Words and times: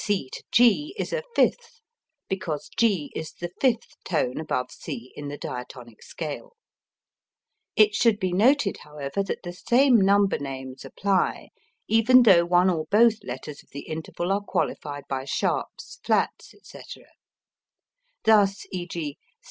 C 0.03 0.31
G 0.51 0.95
is 0.97 1.13
a 1.13 1.21
fifth 1.35 1.79
because 2.27 2.71
G 2.75 3.11
is 3.15 3.33
the 3.33 3.51
fifth 3.61 4.03
tone 4.03 4.39
above 4.39 4.71
C 4.71 5.13
in 5.15 5.27
the 5.27 5.37
diatonic 5.37 6.01
scale. 6.01 6.53
It 7.75 7.93
should 7.93 8.19
be 8.19 8.33
noted 8.33 8.77
however 8.77 9.21
that 9.21 9.43
the 9.43 9.53
same 9.53 9.97
number 10.01 10.39
names 10.39 10.83
apply 10.83 11.49
even 11.87 12.23
though 12.23 12.45
one 12.45 12.67
or 12.71 12.87
both 12.89 13.23
letters 13.23 13.61
of 13.61 13.69
the 13.73 13.81
interval 13.81 14.31
are 14.31 14.41
qualified 14.41 15.03
by 15.07 15.25
sharps, 15.25 15.99
flats, 16.03 16.55
etc. 16.55 17.03
Thus 18.23 18.65
_e. 18.73 19.17